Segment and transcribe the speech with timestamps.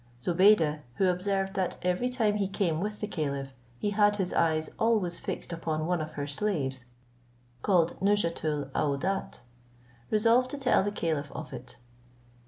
[0.19, 4.67] Zobeide, who observed that every time he came with the caliph, he had his eyes
[4.79, 6.85] always fixed upon one of her slaves,
[7.61, 9.41] called Nouzhatoul aouadat,
[10.09, 11.77] resolved to tell the caliph of it.